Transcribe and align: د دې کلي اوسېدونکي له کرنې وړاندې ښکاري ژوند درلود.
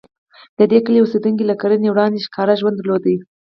د 0.57 0.59
دې 0.71 0.79
کلي 0.85 0.99
اوسېدونکي 1.01 1.43
له 1.47 1.55
کرنې 1.61 1.89
وړاندې 1.91 2.25
ښکاري 2.27 2.55
ژوند 2.59 2.75
درلود. 2.77 3.03